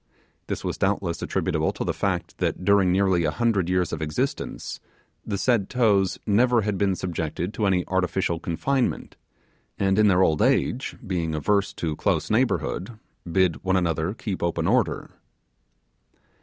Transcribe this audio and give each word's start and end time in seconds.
This 0.47 0.63
was 0.63 0.79
doubtless 0.79 1.21
attributable 1.21 1.71
to 1.73 1.83
the 1.83 1.93
fact, 1.93 2.39
that 2.39 2.65
during 2.65 2.91
nearly 2.91 3.23
a 3.23 3.29
hundred 3.29 3.69
years 3.69 3.93
of 3.93 4.01
existence 4.01 4.79
the 5.23 5.37
said 5.37 5.69
toes 5.69 6.17
never 6.25 6.61
had 6.63 6.75
been 6.75 6.95
subjected 6.95 7.53
to 7.53 7.67
any 7.67 7.85
artificial 7.87 8.39
confinement, 8.39 9.15
and 9.77 9.99
in 9.99 10.07
their 10.07 10.23
old 10.23 10.41
age, 10.41 10.95
being 11.05 11.35
averse 11.35 11.71
to 11.75 11.95
close 11.95 12.31
neighbourhood, 12.31 12.97
bid 13.31 13.63
one 13.63 13.75
another 13.77 14.15
keep 14.15 14.41
open 14.41 14.65
order. 14.67 15.11